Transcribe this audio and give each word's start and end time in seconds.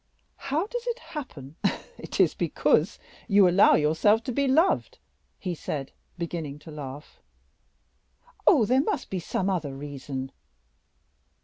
How 0.49 0.65
does 0.65 0.87
it 0.87 0.97
happen" 0.97 1.57
"It 1.99 2.19
is 2.19 2.33
because 2.33 2.97
you 3.27 3.47
allow 3.47 3.75
yourself 3.75 4.23
to 4.23 4.31
be 4.31 4.47
loved," 4.47 4.97
he 5.37 5.53
said, 5.53 5.91
beginning 6.17 6.57
to 6.65 6.71
laugh. 6.71 7.19
"Oh! 8.47 8.65
there 8.65 8.81
must 8.81 9.11
be 9.11 9.19
some 9.19 9.47
other 9.47 9.75
reason." 9.77 10.31